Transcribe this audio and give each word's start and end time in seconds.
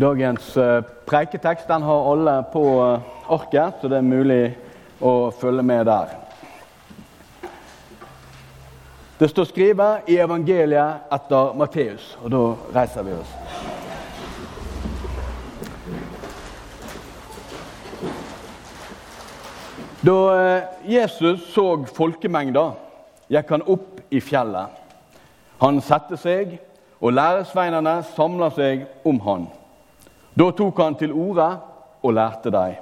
Dagens 0.00 0.56
eh, 0.56 0.82
preiketekst 1.06 1.68
den 1.68 1.82
har 1.84 2.06
alle 2.12 2.38
på 2.52 2.62
eh, 2.80 3.00
arket, 3.28 3.74
så 3.80 3.90
det 3.92 3.98
er 3.98 4.06
mulig 4.06 4.54
å 5.04 5.28
følge 5.36 5.62
med 5.68 5.84
der. 5.84 6.14
Det 9.20 9.28
står 9.28 9.50
skrevet 9.50 10.08
i 10.08 10.16
evangeliet 10.16 11.12
etter 11.12 11.52
Matteus, 11.60 12.08
og 12.24 12.32
da 12.32 12.42
reiser 12.78 13.04
vi 13.04 13.18
oss. 13.20 13.36
Da 20.00 20.18
eh, 20.40 20.74
Jesus 20.96 21.50
så 21.52 21.68
folkemengda, 21.92 22.70
gikk 23.28 23.58
han 23.58 23.68
opp 23.68 24.00
i 24.08 24.24
fjellet. 24.24 24.72
Han 25.60 25.84
satte 25.84 26.16
seg, 26.16 26.62
og 26.96 27.12
læresveinene 27.12 28.00
samla 28.16 28.54
seg 28.56 28.88
om 29.04 29.20
han. 29.28 29.52
Da 30.38 30.50
tok 30.56 30.78
han 30.80 30.94
til 30.96 31.12
orde 31.12 31.48
og 32.02 32.14
lærte 32.14 32.50
dem. 32.50 32.74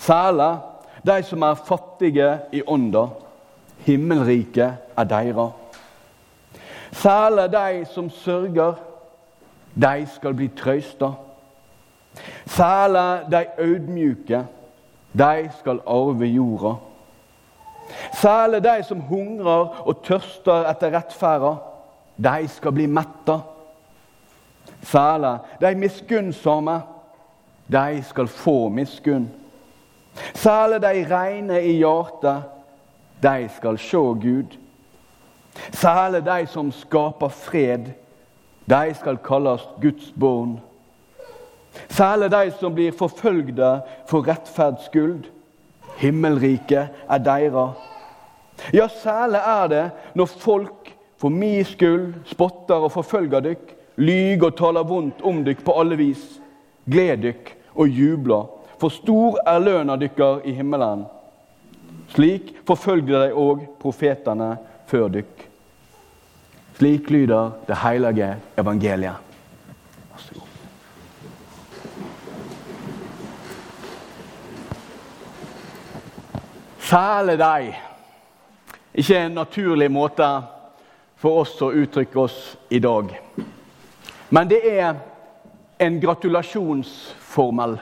Særlig 0.00 0.58
de 1.06 1.22
som 1.22 1.42
er 1.42 1.54
fattige 1.54 2.38
i 2.52 2.62
ånda. 2.66 3.06
Himmelriket 3.86 4.76
er 4.96 5.04
deres. 5.04 5.52
Særlig 6.92 7.52
de 7.52 7.86
som 7.94 8.10
sørger. 8.10 8.74
De 9.74 10.06
skal 10.14 10.34
bli 10.34 10.48
trøsta. 10.48 11.12
Særlig 12.46 13.30
de 13.30 13.44
audmjuke. 13.58 14.46
De 15.12 15.50
skal 15.58 15.80
arve 15.86 16.26
jorda. 16.26 16.74
Særlig 18.14 18.64
de 18.64 18.82
som 18.82 19.00
hungrer 19.00 19.86
og 19.86 20.02
tørster 20.02 20.68
etter 20.70 20.96
rettferda. 20.96 21.54
De 22.16 22.48
skal 22.48 22.72
bli 22.72 22.86
metta. 22.86 23.40
Særlig 24.82 25.38
de 25.60 25.74
miskunnsomme. 25.74 26.82
De 27.72 28.02
skal 28.02 28.28
få 28.28 28.68
miskunn. 28.68 29.30
Særlig 30.34 30.82
de 30.82 31.16
reine 31.16 31.62
i 31.64 31.76
hjertet. 31.76 32.42
De 33.22 33.48
skal 33.56 33.78
se 33.78 33.96
Gud. 33.96 34.56
Særlig 35.72 36.24
de 36.24 36.46
som 36.46 36.72
skaper 36.72 37.28
fred. 37.28 37.92
De 38.70 38.94
skal 38.94 39.16
kalles 39.16 39.68
Guds 39.82 40.12
barn. 40.20 40.60
Særlig 41.88 42.30
de 42.30 42.52
som 42.60 42.74
blir 42.74 42.92
forfølgde 42.98 43.80
for 44.06 44.26
rettferds 44.28 44.84
skyld. 44.84 45.24
Himmelriket 45.96 46.88
er 47.08 47.18
deres. 47.18 47.76
Ja, 48.72 48.88
særlig 48.88 49.40
er 49.46 49.66
det 49.66 49.90
når 50.14 50.26
folk 50.26 50.96
for 51.18 51.28
mi 51.28 51.62
skyld 51.64 52.14
spotter 52.24 52.74
og 52.74 52.92
forfølger 52.92 53.40
dykk, 53.40 53.76
lyger 54.00 54.48
og 54.48 54.56
taler 54.56 54.86
vondt 54.88 55.20
om 55.26 55.42
dykk 55.44 55.64
på 55.66 55.76
alle 55.80 55.98
vis. 56.00 56.22
Gled 56.90 57.22
dykk 57.24 57.54
og 57.76 57.88
jubler, 57.88 58.48
for 58.80 58.92
stor 58.92 59.38
er 59.46 59.60
lønna 59.60 59.96
dykkar 60.00 60.40
i 60.48 60.54
himmelen. 60.56 61.04
Slik 62.14 62.54
forfølgde 62.66 63.26
de 63.26 63.34
òg 63.36 63.66
profetene 63.80 64.54
før 64.90 65.10
dykk. 65.20 65.46
Slik 66.80 67.10
lyder 67.12 67.52
det 67.68 67.76
hellige 67.82 68.30
evangeliet. 68.58 69.28
Vær 70.10 70.22
så 70.24 70.34
god. 70.34 70.48
Særlig 76.90 77.36
deg. 77.38 77.70
Ikke 78.94 79.20
en 79.20 79.36
naturlig 79.38 79.90
måte 79.92 80.26
for 81.20 81.44
oss 81.44 81.52
å 81.62 81.68
uttrykke 81.76 82.24
oss 82.24 82.38
i 82.72 82.80
dag. 82.82 83.12
Men 84.30 84.48
det 84.48 84.60
er 84.78 84.94
en 85.78 86.00
gratulasjonsformel. 86.00 87.78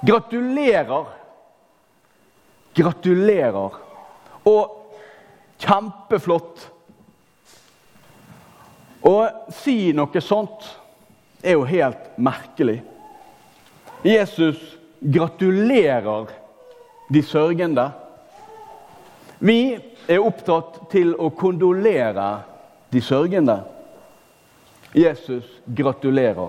Gratulerer. 0.00 1.06
Gratulerer. 2.74 3.78
Og 4.44 4.74
kjempeflott. 5.64 6.66
Å 9.08 9.14
si 9.54 9.94
noe 9.96 10.20
sånt 10.20 10.66
er 11.40 11.56
jo 11.56 11.64
helt 11.68 12.12
merkelig. 12.20 12.82
Jesus 14.04 14.60
gratulerer 15.00 16.28
de 17.08 17.22
sørgende. 17.24 17.88
Vi 19.38 19.78
er 20.10 20.20
opptatt 20.20 20.82
til 20.92 21.14
å 21.16 21.30
kondolere 21.32 22.28
de 22.92 23.00
sørgende. 23.00 23.60
Jesus 24.94 25.62
gratulerer. 25.76 26.48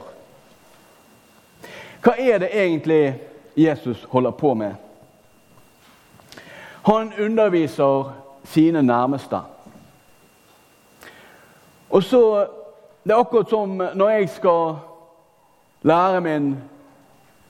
Hva 2.04 2.14
er 2.18 2.38
det 2.40 2.50
egentlig 2.54 3.20
Jesus 3.58 4.08
holder 4.10 4.32
på 4.32 4.54
med? 4.54 4.74
Han 6.86 7.14
underviser 7.20 8.14
sine 8.44 8.84
nærmeste. 8.84 9.40
Og 11.90 12.04
så, 12.04 12.48
Det 13.04 13.12
er 13.12 13.20
akkurat 13.20 13.50
som 13.50 13.82
når 13.96 14.10
jeg 14.10 14.30
skal 14.30 14.76
lære 15.82 16.22
min 16.22 16.58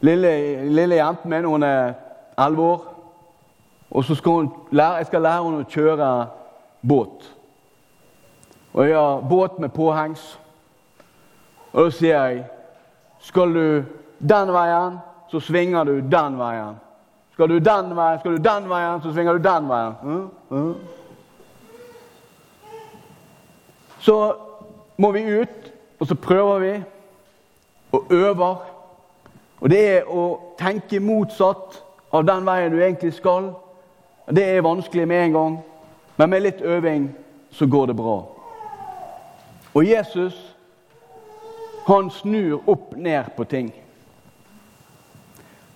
lille, 0.01 0.65
lille 0.69 0.95
jenten 0.95 1.29
min 1.29 1.45
Hun 1.45 1.63
er 1.63 1.93
elleve 2.45 2.63
år. 2.63 2.95
Og 3.91 4.03
så 4.03 4.15
skal 4.15 4.31
hun 4.31 4.51
lære, 4.71 4.93
jeg 4.93 5.05
skal 5.05 5.21
lære 5.21 5.43
henne 5.43 5.63
å 5.63 5.69
kjøre 5.69 6.27
båt. 6.87 7.35
Og 8.73 8.89
jeg 8.89 8.97
har 8.97 9.21
båt 9.29 9.59
med 9.59 9.69
påhengs. 9.69 10.39
Og 11.73 11.85
da 11.85 11.89
sier 11.93 12.15
jeg 12.15 12.45
skal 13.19 13.53
du 13.53 13.83
den 14.19 14.53
veien, 14.53 14.99
så 15.31 15.39
svinger 15.39 15.83
du 15.83 15.99
den 15.99 16.37
veien. 16.39 16.77
Skal 17.33 17.49
du 17.49 17.59
den 17.59 17.95
veien, 17.95 18.19
skal 18.19 18.37
du 18.37 18.43
den 18.43 18.69
veien, 18.69 19.01
så 19.01 19.11
svinger 19.13 19.33
du 19.37 19.43
den 19.43 19.69
veien. 19.69 19.93
Mm, 20.03 20.29
mm. 20.49 20.75
Så 23.99 24.35
må 24.97 25.11
vi 25.11 25.41
ut, 25.41 25.71
og 25.99 26.07
så 26.07 26.15
prøver 26.15 26.59
vi 26.59 26.83
og 27.91 28.05
øver. 28.09 28.55
Og 29.59 29.69
det 29.69 29.79
er 29.89 30.07
å 30.07 30.55
tenke 30.59 30.99
motsatt 30.99 31.81
av 32.11 32.25
den 32.25 32.45
veien 32.47 32.71
du 32.71 32.79
egentlig 32.79 33.13
skal. 33.13 33.51
Det 34.31 34.45
er 34.45 34.65
vanskelig 34.65 35.07
med 35.07 35.25
en 35.25 35.33
gang, 35.33 35.57
men 36.17 36.29
med 36.29 36.43
litt 36.43 36.61
øving 36.61 37.09
så 37.51 37.67
går 37.67 37.85
det 37.85 37.95
bra. 37.95 38.21
Og 39.73 39.85
Jesus 39.85 40.48
han 41.89 42.11
snur 42.13 42.69
opp 42.69 42.95
ned 42.95 43.35
på 43.35 43.45
ting. 43.49 43.71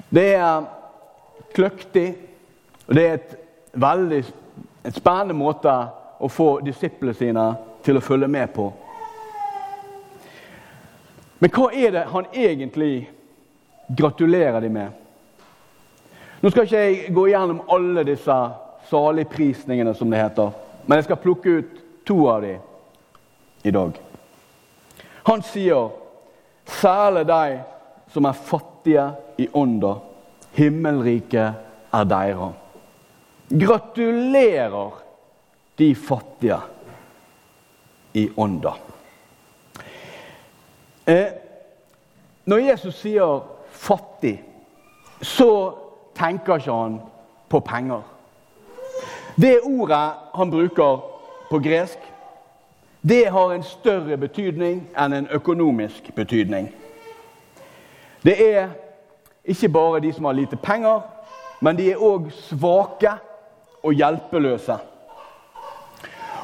Det 0.09 0.29
er 0.35 0.65
kløktig, 1.53 2.07
og 2.85 2.95
det 2.95 3.03
er 3.07 3.19
et 3.19 3.35
veldig 3.73 4.23
et 4.83 4.95
spennende 4.95 5.35
måte 5.37 5.73
å 6.19 6.29
få 6.29 6.57
disiplene 6.63 7.15
sine 7.15 7.45
til 7.83 7.97
å 7.97 8.03
følge 8.03 8.27
med 8.31 8.51
på. 8.55 8.67
Men 11.39 11.51
hva 11.51 11.69
er 11.75 11.95
det 11.95 12.03
han 12.11 12.27
egentlig 12.31 13.09
gratulerer 13.87 14.61
dem 14.63 14.77
med? 14.77 14.91
Nå 16.43 16.51
skal 16.51 16.67
ikke 16.67 16.83
jeg 16.83 17.15
gå 17.15 17.25
gjennom 17.31 17.63
alle 17.71 18.03
disse 18.07 18.37
saligprisningene, 18.89 19.93
som 19.95 20.11
det 20.11 20.19
heter, 20.19 20.51
men 20.85 20.99
jeg 20.99 21.07
skal 21.07 21.21
plukke 21.23 21.57
ut 21.59 21.83
to 22.07 22.17
av 22.27 22.43
dem 22.43 22.59
i 23.63 23.71
dag. 23.71 23.99
Han 25.23 25.43
sier 25.47 26.02
særlig 26.65 27.27
de 27.27 27.61
som 28.13 28.25
er 28.25 28.31
fattige 28.31 29.11
i 29.37 29.47
ånda. 29.53 29.93
Himmelriket 30.53 31.53
er 31.93 32.03
deres. 32.03 32.53
Gratulerer 33.49 35.03
de 35.77 35.95
fattige 35.95 36.59
i 38.13 38.29
ånda. 38.37 38.73
Eh, 41.07 41.27
når 42.45 42.57
Jesus 42.57 42.95
sier 42.95 43.43
'fattig', 43.71 44.43
så 45.21 45.73
tenker 46.15 46.55
ikke 46.55 46.71
han 46.71 47.01
på 47.49 47.59
penger. 47.59 48.01
Det 49.35 49.59
ordet 49.63 50.11
han 50.35 50.51
bruker 50.51 51.03
på 51.49 51.59
gresk, 51.59 51.99
det 53.05 53.25
har 53.25 53.51
en 53.51 53.63
større 53.63 54.17
betydning 54.17 54.85
enn 54.95 55.13
en 55.13 55.27
økonomisk 55.35 56.07
betydning. 56.15 56.69
Det 58.23 58.35
er 58.39 58.69
ikke 59.43 59.69
bare 59.69 59.99
de 59.99 60.13
som 60.13 60.25
har 60.25 60.37
lite 60.37 60.55
penger, 60.55 61.01
men 61.59 61.75
de 61.75 61.89
er 61.91 61.99
òg 61.99 62.29
svake 62.31 63.11
og 63.83 63.93
hjelpeløse. 63.93 64.77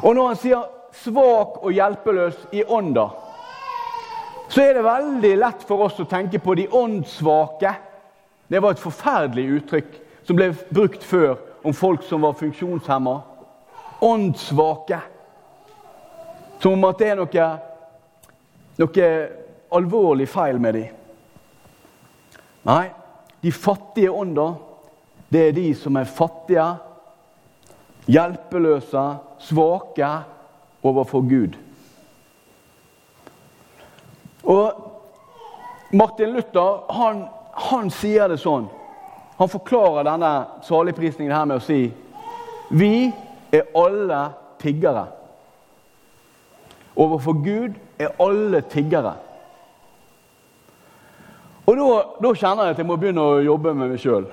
Og 0.03 0.15
når 0.15 0.27
han 0.27 0.35
sier 0.35 0.63
'svak 0.91 1.63
og 1.63 1.71
hjelpeløs 1.71 2.47
i 2.51 2.63
ånda', 2.63 3.09
så 4.49 4.61
er 4.61 4.73
det 4.73 4.83
veldig 4.83 5.37
lett 5.37 5.63
for 5.67 5.85
oss 5.85 5.99
å 5.99 6.09
tenke 6.09 6.39
på 6.39 6.55
de 6.55 6.67
åndssvake. 6.67 7.73
Det 8.47 8.61
var 8.61 8.71
et 8.71 8.79
forferdelig 8.79 9.45
uttrykk 9.45 9.99
som 10.23 10.35
ble 10.35 10.55
brukt 10.73 11.03
før 11.03 11.35
om 11.63 11.73
folk 11.73 12.03
som 12.03 12.21
var 12.21 12.33
funksjonshemma. 12.33 13.21
Åndssvake. 14.01 14.99
Som 16.59 16.75
om 16.75 16.89
at 16.89 16.99
det 16.99 17.11
er 17.13 17.19
noe, 17.19 17.49
noe 18.79 19.09
alvorlig 19.79 20.27
feil 20.29 20.59
med 20.59 20.75
dem. 20.75 20.95
Nei, 22.67 22.89
de 23.41 23.51
fattige 23.55 24.11
ånder, 24.11 24.57
det 25.29 25.47
er 25.47 25.55
de 25.55 25.69
som 25.77 25.95
er 25.95 26.09
fattige, 26.09 26.65
hjelpeløse, 28.09 29.03
svake 29.39 30.09
overfor 30.83 31.23
Gud. 31.29 31.55
Og 34.43 34.89
Martin 35.91 36.33
Luther 36.33 36.91
han, 36.93 37.23
han 37.69 37.89
sier 37.93 38.29
det 38.29 38.39
sånn. 38.41 38.67
Han 39.39 39.51
forklarer 39.51 40.07
denne 40.07 40.33
saligprisningen 40.67 41.35
her 41.35 41.47
med 41.47 41.61
å 41.61 41.63
si 41.63 41.85
vi 42.69 43.09
er 43.55 43.69
alle 43.77 44.19
tiggere. 44.61 45.07
Overfor 46.99 47.33
Gud 47.39 47.77
er 47.99 48.15
alle 48.19 48.61
tiggere. 48.67 49.13
Og 51.69 51.77
da, 51.77 52.33
kjenner 52.33 52.65
jeg 52.65 52.75
at 52.75 52.81
jeg 52.81 52.87
må 52.89 52.97
begynne 52.97 53.23
å 53.23 53.41
jobbe 53.45 53.73
med 53.77 53.91
meg 53.91 54.01
sjøl. 54.01 54.25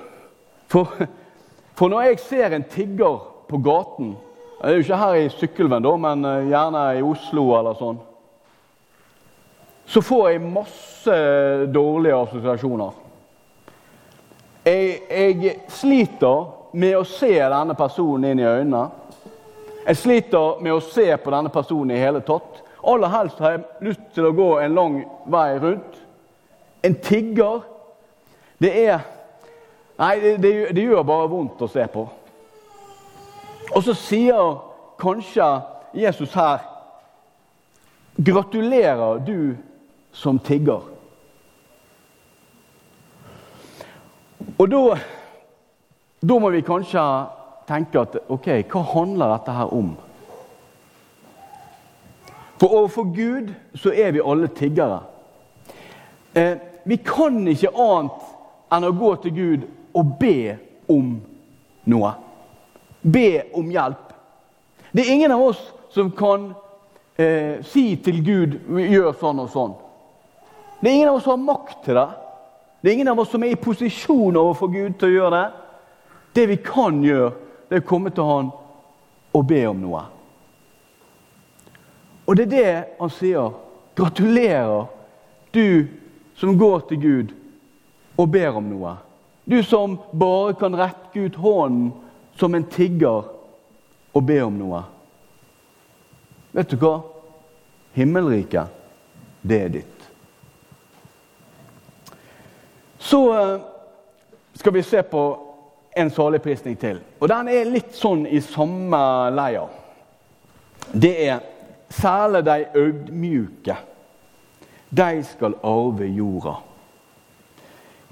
For, 0.72 0.90
for, 1.76 1.92
når 1.92 2.08
jeg 2.08 2.22
ser 2.24 2.56
en 2.56 2.64
tigger 2.66 3.20
på 3.46 3.60
gaten 3.62 4.16
Det 4.56 4.70
er 4.70 4.72
jo 4.74 4.82
ikke 4.82 4.98
her 4.98 5.14
i 5.20 5.26
Sykkylven, 5.30 5.84
da, 5.84 5.90
men 6.00 6.24
eh, 6.24 6.46
gjerne 6.48 6.82
i 6.96 7.02
Oslo 7.04 7.42
eller 7.58 7.76
sånn. 7.76 7.98
Så 9.86 10.00
får 10.02 10.30
jeg 10.30 10.46
masse 10.48 11.16
dårlige 11.70 12.16
assosiasjoner. 12.24 12.94
Jeg, 14.64 14.96
jeg 15.12 15.52
sliter 15.70 16.48
med 16.72 16.96
å 16.96 17.04
se 17.06 17.30
denne 17.36 17.76
personen 17.78 18.32
inn 18.32 18.40
i 18.40 18.48
øynene. 18.48 18.80
Jeg 19.87 19.97
sliter 19.97 20.62
med 20.62 20.75
å 20.75 20.83
se 20.83 21.06
på 21.23 21.31
denne 21.31 21.50
personen 21.55 21.94
i 21.94 22.00
hele 22.00 22.21
tatt. 22.27 22.62
Aller 22.87 23.11
helst 23.12 23.38
har 23.43 23.55
jeg 23.55 23.87
lyst 23.87 24.03
til 24.15 24.27
å 24.27 24.35
gå 24.35 24.49
en 24.59 24.75
lang 24.75 24.97
vei 25.31 25.59
rundt. 25.62 26.00
En 26.83 26.94
tigger 27.03 27.65
Det 28.59 28.71
er 28.87 29.00
Nei, 29.97 30.21
det, 30.21 30.37
det, 30.43 30.50
det 30.77 30.83
gjør 30.85 31.06
bare 31.09 31.29
vondt 31.29 31.62
å 31.65 31.69
se 31.73 31.85
på. 31.88 32.03
Og 33.73 33.85
så 33.85 33.94
sier 33.97 34.59
kanskje 35.00 35.47
Jesus 35.97 36.35
her 36.37 36.65
Gratulerer, 38.17 39.19
du 39.25 39.56
som 40.12 40.38
tigger. 40.41 40.85
Og 44.56 44.71
da, 44.73 44.83
da 46.25 46.38
må 46.41 46.53
vi 46.53 46.62
kanskje 46.65 47.03
tenke 47.68 48.00
at 48.00 48.18
ok, 48.28 48.48
hva 48.70 48.82
handler 48.94 49.32
dette 49.36 49.54
her 49.56 49.72
om? 49.74 49.94
For 52.56 52.72
overfor 52.72 53.10
Gud 53.14 53.52
så 53.74 53.92
er 53.92 54.14
vi 54.16 54.24
alle 54.24 54.48
tiggere. 54.48 55.00
Eh, 56.34 56.56
vi 56.84 56.96
kan 56.96 57.42
ikke 57.48 57.72
annet 57.74 58.28
enn 58.72 58.86
å 58.86 58.94
gå 58.96 59.10
til 59.22 59.34
Gud 59.36 59.66
og 59.96 60.12
be 60.20 60.56
om 60.88 61.16
noe. 61.90 62.12
Be 63.02 63.28
om 63.54 63.68
hjelp. 63.70 64.12
Det 64.92 65.04
er 65.04 65.12
ingen 65.12 65.34
av 65.34 65.42
oss 65.50 65.60
som 65.92 66.10
kan 66.16 66.50
eh, 67.18 67.62
si 67.64 67.96
til 67.96 68.22
Gud 68.24 68.56
'gjør 68.68 69.12
sånn 69.20 69.40
og 69.40 69.50
sånn'. 69.52 69.76
Det 70.80 70.90
er 70.90 70.94
ingen 70.94 71.08
av 71.08 71.16
oss 71.16 71.24
som 71.24 71.36
har 71.36 71.54
makt 71.54 71.84
til 71.84 71.94
det. 71.94 72.08
Det 72.80 72.90
er 72.90 72.94
ingen 72.94 73.08
av 73.08 73.18
oss 73.20 73.30
som 73.30 73.42
er 73.42 73.52
i 73.52 73.60
posisjon 73.60 74.36
overfor 74.36 74.68
Gud 74.72 74.98
til 74.98 75.08
å 75.08 75.16
gjøre 75.16 75.36
det. 75.36 75.46
Det 76.36 76.48
vi 76.48 76.56
kan 76.56 77.00
gjøre, 77.04 77.32
det 77.68 77.78
er 77.78 77.82
å 77.84 77.88
komme 77.88 78.12
til 78.14 78.28
Han 78.28 78.52
og 79.36 79.46
be 79.46 79.62
om 79.68 79.80
noe. 79.82 80.02
Og 82.26 82.36
det 82.36 82.46
er 82.46 82.52
det 82.52 82.70
han 82.98 83.12
sier. 83.12 83.54
Gratulerer, 83.96 84.86
du 85.54 85.86
som 86.36 86.58
går 86.58 86.80
til 86.88 87.00
Gud 87.00 87.34
og 88.16 88.30
ber 88.32 88.58
om 88.58 88.66
noe. 88.68 88.96
Du 89.44 89.62
som 89.62 89.98
bare 90.12 90.56
kan 90.58 90.76
rekke 90.76 91.28
ut 91.28 91.38
hånden 91.40 91.92
som 92.36 92.54
en 92.54 92.66
tigger 92.68 93.28
og 94.16 94.26
be 94.26 94.40
om 94.44 94.56
noe. 94.58 94.82
Vet 96.56 96.72
du 96.72 96.76
hva? 96.80 96.98
Himmelriket, 97.96 98.72
det 99.40 99.60
er 99.62 99.72
ditt. 99.72 100.08
Så 102.98 103.20
eh, 103.36 103.60
skal 104.56 104.74
vi 104.74 104.82
se 104.82 105.02
på 105.02 105.22
en 105.96 106.10
saligprisning 106.10 106.78
til. 106.78 107.00
Og 107.20 107.28
Den 107.28 107.48
er 107.48 107.69
litt 107.70 107.94
sånn 107.96 108.26
i 108.26 108.40
samme 108.44 109.02
leia. 109.34 109.66
Det 110.93 111.14
er 111.28 111.44
Særlig 111.90 112.44
de 112.44 112.64
audmjuke. 112.75 113.76
De 114.90 115.25
skal 115.25 115.54
arve 115.62 116.06
jorda. 116.06 116.54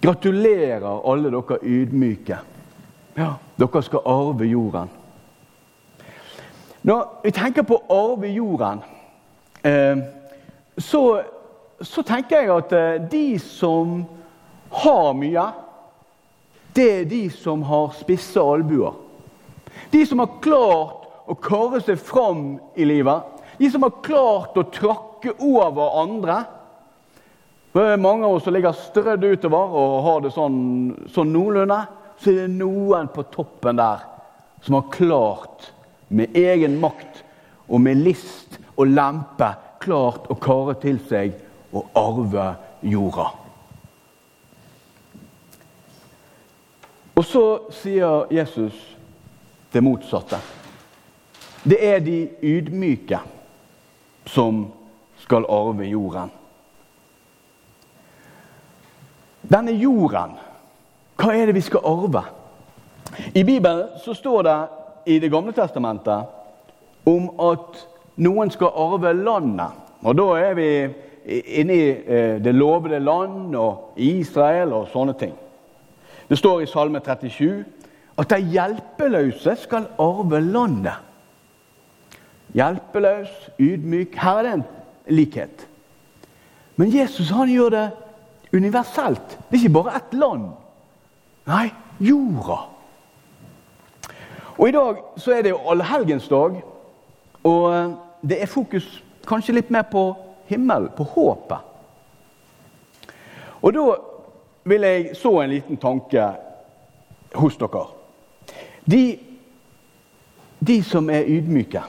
Gratulerer, 0.02 1.10
alle 1.12 1.30
dere 1.32 1.58
ydmyke. 1.62 2.38
Ja, 3.16 3.32
dere 3.58 3.82
skal 3.82 4.06
arve 4.06 4.46
jorden. 4.46 4.90
Når 6.82 7.20
vi 7.24 7.30
tenker 7.32 7.64
på 7.64 7.78
å 7.78 8.00
arve 8.12 8.28
jorden, 8.28 8.82
eh, 9.64 10.02
så, 10.78 11.22
så, 11.80 12.02
tenker 12.02 12.42
jeg 12.42 12.50
at 12.52 12.72
eh, 12.72 13.06
de 13.10 13.38
som 13.40 14.02
har 14.70 15.14
mye, 15.16 15.46
det 16.74 16.90
er 16.90 17.04
de 17.06 17.22
som 17.30 17.62
har 17.62 17.94
spisse 17.94 18.40
albuer. 18.40 18.94
De 19.90 20.02
som 20.06 20.18
har 20.22 20.38
klart 20.42 21.04
å 21.30 21.36
karre 21.38 21.80
seg 21.84 22.00
fram 22.02 22.56
i 22.74 22.86
livet. 22.88 23.22
De 23.58 23.70
som 23.70 23.84
har 23.86 24.00
klart 24.02 24.58
å 24.58 24.66
trakke 24.74 25.36
over 25.38 26.00
andre. 26.02 26.40
Det 27.74 27.84
er 27.92 28.02
mange 28.02 28.26
av 28.26 28.36
oss 28.36 28.46
som 28.46 28.54
ligger 28.54 28.74
strødd 28.74 29.24
utover 29.24 29.76
og 29.78 29.94
har 30.06 30.24
det 30.24 30.32
sånn, 30.34 30.58
sånn 31.14 31.32
noenlunde. 31.34 31.78
Så 32.18 32.32
er 32.32 32.44
det 32.44 32.58
noen 32.58 33.10
på 33.14 33.26
toppen 33.34 33.78
der 33.78 34.02
som 34.64 34.78
har 34.78 34.90
klart, 34.94 35.70
med 36.08 36.36
egen 36.36 36.78
makt 36.80 37.22
og 37.68 37.82
med 37.84 38.00
list 38.04 38.58
og 38.76 38.90
lempe, 38.90 39.50
klart 39.82 40.28
å 40.32 40.36
kare 40.40 40.76
til 40.80 41.00
seg 41.08 41.34
og 41.74 41.90
arve 41.98 42.46
jorda. 42.86 43.43
Og 47.14 47.24
så 47.24 47.44
sier 47.70 48.26
Jesus 48.34 48.74
det 49.72 49.82
motsatte. 49.82 50.38
Det 51.64 51.78
er 51.80 52.00
de 52.04 52.28
ydmyke 52.42 53.18
som 54.26 54.66
skal 55.22 55.46
arve 55.48 55.86
jorden. 55.88 56.32
Denne 59.44 59.72
jorden, 59.76 60.34
hva 61.20 61.34
er 61.36 61.46
det 61.46 61.54
vi 61.56 61.62
skal 61.64 61.84
arve? 61.86 62.24
I 63.34 63.44
Bibelen 63.44 63.94
så 64.02 64.14
står 64.14 64.42
det 64.42 64.58
i 65.06 65.18
Det 65.18 65.30
gamle 65.30 65.52
testamentet 65.52 66.24
om 67.06 67.28
at 67.40 67.82
noen 68.16 68.50
skal 68.50 68.72
arve 68.74 69.12
landet. 69.12 69.70
Og 70.02 70.16
da 70.16 70.28
er 70.40 70.54
vi 70.56 70.68
inne 71.60 71.74
i 71.74 71.88
eh, 71.90 72.36
det 72.42 72.54
lovede 72.54 73.00
land 73.00 73.56
og 73.56 73.96
Israel 73.96 74.72
og 74.72 74.88
sånne 74.92 75.14
ting. 75.18 75.34
Det 76.28 76.38
står 76.38 76.60
i 76.60 76.66
Salme 76.66 77.00
37 77.00 77.64
at 78.18 78.30
de 78.30 78.38
hjelpeløse 78.54 79.56
skal 79.64 79.88
arve 79.98 80.40
landet. 80.40 80.94
Hjelpeløs, 82.54 83.30
ydmyk. 83.58 84.14
Her 84.16 84.38
er 84.38 84.42
det 84.42 84.52
en 84.52 84.64
likhet. 85.08 85.66
Men 86.76 86.94
Jesus 86.94 87.30
han 87.30 87.50
gjør 87.50 87.74
det 87.74 87.90
universelt. 88.54 89.38
Det 89.50 89.58
er 89.58 89.64
ikke 89.64 89.74
bare 89.74 89.96
ett 89.96 90.14
land. 90.14 90.46
Nei, 91.46 91.66
jorda. 92.00 92.60
Og 94.54 94.68
I 94.68 94.72
dag 94.72 95.02
så 95.18 95.34
er 95.34 95.42
det 95.42 95.50
jo 95.50 95.62
allhelgensdag, 95.70 96.60
og 97.44 97.74
eh, 97.74 97.94
det 98.22 98.42
er 98.42 98.50
fokus 98.50 98.86
kanskje 99.26 99.56
litt 99.58 99.70
mer 99.74 99.82
på 99.90 100.12
himmel, 100.46 100.88
på 100.94 101.04
håpet. 101.04 101.58
Og 103.64 103.74
da 103.74 103.84
vil 104.64 104.80
jeg 104.80 105.16
så 105.16 105.40
en 105.40 105.50
liten 105.50 105.76
tanke 105.76 106.28
hos 107.34 107.56
dere. 107.60 107.84
De, 108.84 109.18
de 110.60 110.82
som 110.84 111.10
er 111.10 111.28
ydmyke 111.28 111.82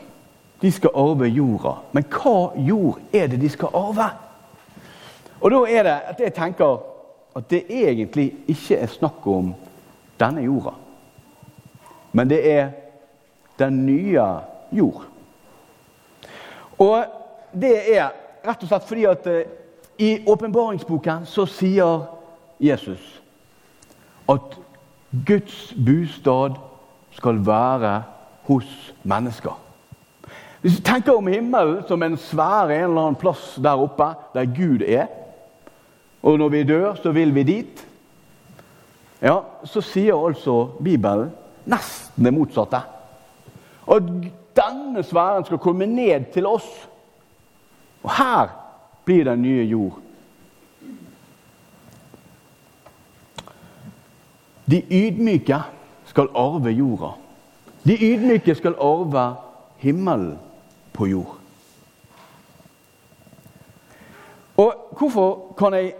de 0.61 0.71
skal 0.71 0.95
arve 0.95 1.27
jorda. 1.29 1.75
Men 1.91 2.05
hva 2.09 2.53
jord 2.57 3.01
er 3.13 3.27
det 3.27 3.41
de 3.41 3.49
skal 3.51 3.75
arve? 3.75 4.07
Og 5.41 5.51
da 5.51 5.59
er 5.69 5.83
det 5.85 5.95
at 6.13 6.21
jeg 6.23 6.33
tenker 6.33 6.79
at 7.35 7.49
det 7.51 7.65
egentlig 7.69 8.31
ikke 8.47 8.79
er 8.79 8.89
snakk 8.89 9.27
om 9.27 9.51
denne 10.19 10.45
jorda. 10.45 10.73
Men 12.15 12.31
det 12.31 12.39
er 12.51 12.69
den 13.59 13.85
nye 13.85 14.23
jord. 14.71 15.03
Og 16.79 17.03
det 17.51 17.75
er 17.97 18.15
rett 18.45 18.63
og 18.63 18.69
slett 18.69 18.87
fordi 18.87 19.05
at 19.09 19.27
eh, 19.27 19.51
i 19.99 20.09
åpenbaringsboken 20.27 21.27
så 21.27 21.45
sier 21.47 22.07
Jesus 22.59 23.21
at 24.29 24.57
Guds 25.25 25.73
bostad 25.85 26.57
skal 27.11 27.45
være 27.45 28.03
hos 28.43 28.93
mennesker. 29.03 29.61
Hvis 30.61 30.77
du 30.77 30.81
tenker 30.81 31.13
om 31.13 31.27
himmelen 31.27 31.83
som 31.87 32.03
en 32.03 32.17
svær 32.17 32.71
en 32.73 32.89
eller 32.89 33.01
annen 33.01 33.19
plass 33.21 33.55
der 33.61 33.81
oppe, 33.81 34.07
der 34.33 34.45
Gud 34.49 34.81
er, 34.81 35.05
og 36.23 36.39
når 36.39 36.49
vi 36.49 36.63
dør, 36.63 36.95
så 36.95 37.11
vil 37.11 37.35
vi 37.35 37.43
dit. 37.43 37.87
Ja, 39.21 39.37
så 39.63 39.81
sier 39.81 40.17
altså 40.17 40.65
Bibelen 40.83 41.29
nesten 41.69 42.25
det 42.25 42.33
motsatte. 42.33 42.81
At 43.91 44.09
denne 44.57 45.03
sfæren 45.03 45.45
skal 45.45 45.61
komme 45.61 45.85
ned 45.85 46.31
til 46.33 46.45
oss. 46.49 46.65
Og 48.03 48.11
her 48.17 48.49
blir 49.05 49.23
den 49.23 49.41
nye 49.41 49.63
jord. 49.69 49.99
De 54.65 54.81
ydmyke 54.89 55.59
skal 56.05 56.29
arve 56.35 56.71
jorda. 56.73 57.13
De 57.85 57.97
ydmyke 58.01 58.55
skal 58.55 58.75
arve 58.81 59.35
himmelen 59.77 60.37
på 60.93 61.05
jord. 61.05 61.37
Og 64.57 64.73
Hvorfor 64.95 65.55
kan 65.57 65.73
jeg 65.73 65.93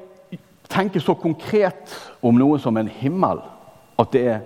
tenke 0.70 1.00
så 1.00 1.14
konkret 1.14 1.92
om 2.24 2.38
noe 2.40 2.60
som 2.60 2.78
en 2.78 2.88
himmel? 2.88 3.42
At 4.00 4.14
det 4.14 4.28
er 4.28 4.40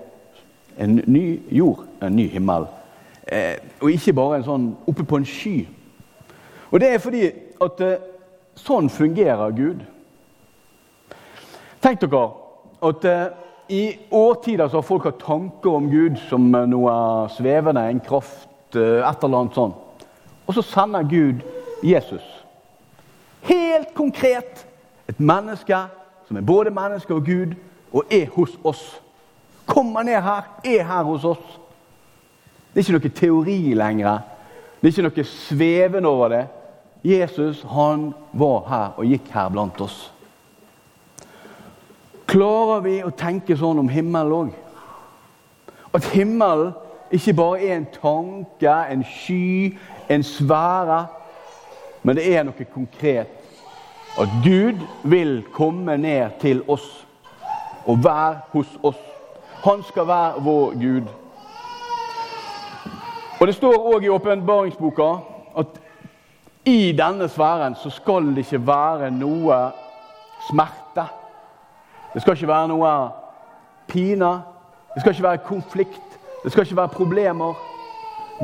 en 0.80 1.02
ny 1.06 1.40
jord, 1.52 1.86
en 2.02 2.16
ny 2.16 2.28
himmel. 2.30 2.66
Eh, 3.32 3.58
og 3.82 3.92
ikke 3.92 4.14
bare 4.14 4.40
en 4.40 4.48
sånn 4.48 4.66
oppe 4.90 5.06
på 5.06 5.20
en 5.20 5.28
sky. 5.28 5.68
Og 6.72 6.80
Det 6.80 6.90
er 6.90 7.04
fordi 7.04 7.28
at 7.62 7.82
eh, 7.86 8.02
sånn 8.58 8.90
fungerer 8.90 9.54
Gud. 9.54 9.84
Tenk 11.82 12.02
dere 12.02 12.24
at 12.90 13.06
eh, 13.06 13.28
i 13.70 14.00
årtider 14.12 14.68
så 14.68 14.78
har 14.78 14.88
folk 14.88 15.06
hatt 15.06 15.22
tanker 15.22 15.76
om 15.78 15.90
Gud 15.92 16.18
som 16.30 16.50
noe 16.50 16.94
svevende, 17.36 17.84
en 17.86 18.02
kraft, 18.02 18.50
eh, 18.76 19.06
et 19.06 19.24
eller 19.24 19.38
annet 19.38 19.54
sånt. 19.54 20.06
Og 20.48 20.54
så 20.58 20.62
sender 20.66 21.04
Gud 21.04 21.44
Jesus. 21.84 22.26
Helt 23.42 23.94
konkret 23.94 24.66
et 25.08 25.20
menneske 25.20 25.78
som 26.28 26.38
er 26.38 26.42
både 26.42 26.70
menneske 26.70 27.14
og 27.14 27.26
Gud, 27.26 27.56
og 27.94 28.04
er 28.12 28.26
hos 28.36 28.58
oss. 28.64 29.02
Kommer 29.66 30.04
ned 30.04 30.22
her, 30.22 30.42
er 30.66 30.84
her 30.84 31.04
hos 31.04 31.24
oss. 31.26 31.60
Det 32.74 32.80
er 32.80 32.86
ikke 32.86 33.00
noe 33.00 33.16
teori 33.18 33.74
lenger. 33.74 34.20
Det 34.82 34.88
er 34.88 34.94
ikke 34.94 35.08
noe 35.08 35.26
svevende 35.26 36.10
over 36.10 36.30
det. 36.30 36.44
Jesus 37.04 37.64
han 37.70 38.12
var 38.34 38.66
her 38.70 38.98
og 38.98 39.06
gikk 39.10 39.32
her 39.34 39.50
blant 39.50 39.82
oss. 39.82 40.12
Klarer 42.30 42.84
vi 42.86 43.00
å 43.02 43.10
tenke 43.10 43.58
sånn 43.58 43.80
om 43.82 43.90
himmelen 43.90 44.34
òg? 44.36 44.50
At 45.98 46.06
himmelen 46.14 46.76
ikke 47.10 47.34
bare 47.34 47.62
er 47.66 47.76
en 47.80 47.88
tanke, 47.90 48.70
en 48.70 49.02
sky, 49.04 49.78
en 50.14 50.24
sfære, 50.24 51.00
men 52.04 52.16
det 52.20 52.26
er 52.30 52.46
noe 52.46 52.68
konkret. 52.70 53.32
At 54.20 54.30
Gud 54.44 54.82
vil 55.10 55.40
komme 55.56 55.98
ned 55.98 56.38
til 56.42 56.62
oss 56.68 56.86
og 57.90 58.04
være 58.04 58.44
hos 58.52 58.76
oss. 58.86 59.02
Han 59.64 59.82
skal 59.88 60.08
være 60.08 60.44
vår 60.46 60.76
Gud. 60.82 61.08
Og 63.40 63.48
Det 63.48 63.56
står 63.56 63.94
òg 63.94 64.04
i 64.04 64.10
åpenbaringsboka 64.10 65.10
at 65.58 65.80
i 66.66 66.92
denne 66.92 67.30
sfæren 67.30 67.76
så 67.76 67.90
skal 67.90 68.36
det 68.36 68.46
ikke 68.46 68.68
være 68.68 69.10
noe 69.12 69.58
smerte. 70.50 70.79
Det 72.14 72.22
skal 72.22 72.34
ikke 72.34 72.48
være 72.48 72.68
noe 72.68 72.94
pine. 73.88 74.32
Det 74.94 75.02
skal 75.02 75.14
ikke 75.14 75.24
være 75.24 75.38
konflikt. 75.46 76.20
Det 76.44 76.52
skal 76.52 76.66
ikke 76.66 76.78
være 76.78 76.88
problemer. 76.88 77.54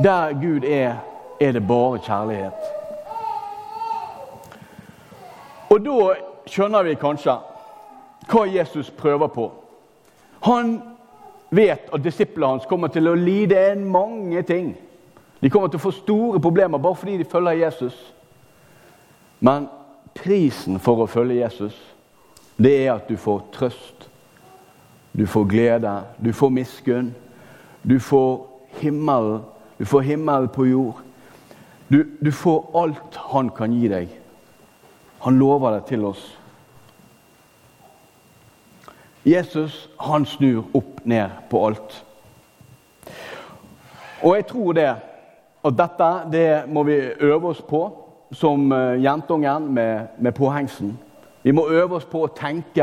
Der 0.02 0.32
Gud 0.32 0.64
er, 0.64 0.94
er 1.40 1.52
det 1.52 1.66
bare 1.66 1.98
kjærlighet. 1.98 2.52
Og 5.70 5.84
da 5.84 6.14
skjønner 6.46 6.82
vi 6.86 6.94
kanskje 6.94 7.38
hva 8.30 8.44
Jesus 8.46 8.90
prøver 8.90 9.26
på. 9.26 9.50
Han 10.46 10.76
vet 11.50 11.90
at 11.92 12.04
disiplene 12.04 12.52
hans 12.56 12.66
kommer 12.66 12.88
til 12.88 13.08
å 13.08 13.14
lide 13.18 13.58
en 13.72 13.84
mange 13.84 14.42
ting. 14.42 14.76
De 15.40 15.50
kommer 15.50 15.68
til 15.68 15.80
å 15.80 15.86
få 15.88 15.94
store 15.94 16.40
problemer 16.40 16.78
bare 16.78 16.98
fordi 16.98 17.16
de 17.20 17.28
følger 17.28 17.64
Jesus. 17.64 17.96
Men 19.40 19.68
prisen 20.14 20.78
for 20.80 21.02
å 21.02 21.10
følge 21.10 21.42
Jesus, 21.42 21.76
det 22.56 22.86
er 22.86 22.92
at 22.94 23.08
du 23.08 23.16
får 23.16 23.48
trøst. 23.52 24.08
Du 25.12 25.26
får 25.26 25.44
glede, 25.44 26.02
du 26.24 26.32
får 26.32 26.48
miskunn. 26.48 27.14
Du 27.82 27.98
får 28.00 28.46
himmelen. 28.80 29.42
Du 29.78 29.84
får 29.84 30.00
himmelen 30.00 30.48
på 30.48 30.66
jord. 30.66 31.02
Du, 31.88 32.04
du 32.20 32.32
får 32.32 32.70
alt 32.74 33.16
han 33.30 33.50
kan 33.50 33.72
gi 33.72 33.88
deg. 33.88 34.08
Han 35.24 35.38
lover 35.38 35.76
det 35.76 35.84
til 35.88 36.04
oss. 36.04 36.24
Jesus 39.26 39.88
han 39.98 40.26
snur 40.26 40.64
opp 40.74 41.00
ned 41.04 41.30
på 41.50 41.66
alt. 41.66 42.04
Og 44.22 44.36
jeg 44.36 44.46
tror 44.46 44.72
det 44.72 44.90
at 45.66 45.78
dette 45.78 46.10
det 46.32 46.50
må 46.70 46.82
vi 46.86 46.98
øve 47.20 47.50
oss 47.50 47.62
på 47.62 47.82
som 48.32 48.72
eh, 48.72 49.02
jentungen 49.02 49.74
med, 49.74 50.06
med 50.18 50.34
påhengsen. 50.34 50.98
Vi 51.46 51.52
må 51.52 51.68
øve 51.70 51.94
oss 51.94 52.04
på 52.10 52.24
å 52.26 52.32
tenke 52.34 52.82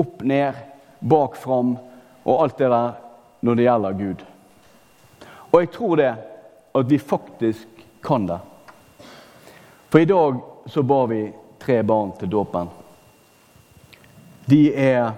opp, 0.00 0.22
ned, 0.24 0.56
bak, 1.04 1.34
fram 1.36 1.74
og 2.24 2.38
alt 2.40 2.54
det 2.56 2.68
der 2.72 2.92
når 3.44 3.58
det 3.58 3.64
gjelder 3.66 3.96
Gud. 3.98 4.22
Og 5.50 5.58
jeg 5.60 5.68
tror 5.74 6.00
det 6.00 6.12
at 6.80 6.86
vi 6.88 6.98
faktisk 6.98 7.82
kan 8.00 8.24
det. 8.24 8.38
For 9.92 10.00
i 10.00 10.08
dag 10.08 10.38
så 10.72 10.80
bar 10.82 11.10
vi 11.10 11.26
tre 11.60 11.82
barn 11.84 12.14
til 12.16 12.30
dåpen. 12.32 12.70
De 14.48 14.62
er 14.72 15.12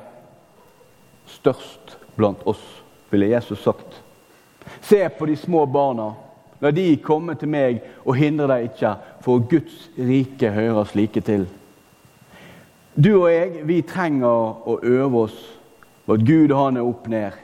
størst 1.39 1.95
blant 2.19 2.43
oss, 2.51 2.65
ville 3.15 3.29
Jesus 3.31 3.63
sagt. 3.63 4.01
Se 4.81 5.05
på 5.07 5.29
de 5.31 5.37
små 5.39 5.69
barna. 5.71 6.09
La 6.59 6.75
de 6.75 6.89
komme 6.99 7.39
til 7.39 7.53
meg, 7.55 7.79
og 8.03 8.19
hindre 8.19 8.51
deg 8.57 8.67
ikke, 8.73 8.93
for 9.23 9.47
Guds 9.55 9.87
rike 9.95 10.51
hører 10.51 10.91
slike 10.91 11.23
til. 11.23 11.47
Du 13.05 13.23
og 13.23 13.33
jeg, 13.33 13.61
vi 13.69 13.83
trenger 13.85 14.69
å 14.69 14.79
øve 14.83 15.27
oss 15.27 15.37
på 16.07 16.15
at 16.17 16.23
Gud 16.25 16.55
han 16.57 16.79
er 16.81 16.87
opp 16.87 17.09
ned. 17.13 17.35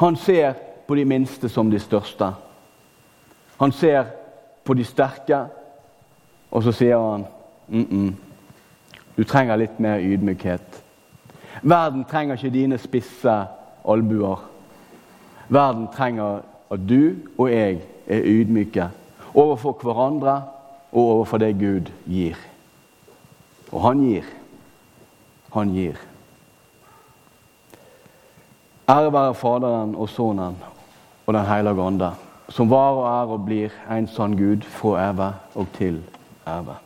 Han 0.00 0.16
ser 0.16 0.54
på 0.88 0.96
de 0.96 1.04
minste 1.04 1.48
som 1.52 1.68
de 1.70 1.78
største. 1.78 2.30
Han 3.60 3.72
ser 3.76 4.08
på 4.64 4.74
de 4.74 4.84
sterke, 4.84 5.42
og 6.50 6.62
så 6.64 6.72
sier 6.72 6.96
han 6.96 7.26
mm 7.68 7.86
-mm, 7.90 8.14
du 9.16 9.24
trenger 9.24 9.56
litt 9.56 9.80
mer 9.80 9.98
ydmykhet. 9.98 10.82
Verden 11.62 12.04
trenger 12.04 12.34
ikke 12.34 12.50
dine 12.50 12.78
spisse 12.78 13.46
albuer. 13.88 14.50
Verden 15.48 15.88
trenger 15.96 16.40
at 16.70 16.88
du 16.88 17.14
og 17.38 17.50
jeg 17.50 17.80
er 18.08 18.20
ydmyke 18.24 18.90
overfor 19.34 19.72
hverandre 19.82 20.42
og 20.92 21.02
overfor 21.02 21.38
det 21.38 21.58
Gud 21.58 21.90
gir. 22.06 22.36
Og 23.72 23.82
han 23.82 24.00
gir. 24.00 24.39
Han 25.54 25.72
gir. 25.74 25.96
Ære 28.90 29.12
være 29.12 29.34
Faderen 29.34 29.94
og 29.94 30.08
Sønnen 30.08 30.56
og 31.26 31.34
Den 31.34 31.46
hellige 31.46 31.82
ånde, 31.82 32.12
som 32.48 32.70
var 32.70 32.98
og 32.98 33.06
er 33.08 33.34
og 33.34 33.44
blir 33.46 33.74
en 33.90 34.08
sann 34.08 34.36
Gud 34.38 34.62
fra 34.66 35.10
evig 35.10 35.32
og 35.54 35.66
til 35.76 36.02
evig. 36.46 36.78